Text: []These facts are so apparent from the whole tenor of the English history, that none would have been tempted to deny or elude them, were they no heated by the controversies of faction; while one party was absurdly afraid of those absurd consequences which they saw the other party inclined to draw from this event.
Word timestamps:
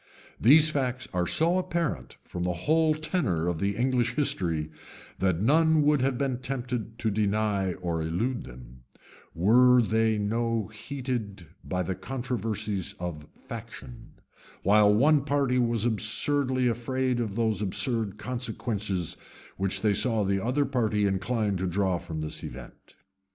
[]These 0.49 0.71
facts 0.71 1.07
are 1.13 1.27
so 1.27 1.59
apparent 1.59 2.17
from 2.23 2.41
the 2.43 2.53
whole 2.65 2.95
tenor 2.95 3.47
of 3.47 3.59
the 3.59 3.75
English 3.75 4.15
history, 4.15 4.71
that 5.19 5.43
none 5.43 5.83
would 5.83 6.01
have 6.01 6.17
been 6.17 6.39
tempted 6.39 6.97
to 6.97 7.11
deny 7.11 7.75
or 7.75 8.01
elude 8.01 8.43
them, 8.45 8.81
were 9.35 9.79
they 9.79 10.17
no 10.17 10.69
heated 10.69 11.45
by 11.63 11.83
the 11.83 11.93
controversies 11.93 12.95
of 12.99 13.27
faction; 13.35 14.13
while 14.63 14.91
one 14.91 15.23
party 15.23 15.59
was 15.59 15.85
absurdly 15.85 16.67
afraid 16.67 17.19
of 17.19 17.35
those 17.35 17.61
absurd 17.61 18.17
consequences 18.17 19.15
which 19.57 19.81
they 19.81 19.93
saw 19.93 20.23
the 20.23 20.43
other 20.43 20.65
party 20.65 21.05
inclined 21.05 21.59
to 21.59 21.67
draw 21.67 21.99
from 21.99 22.21
this 22.21 22.43
event. 22.43 22.95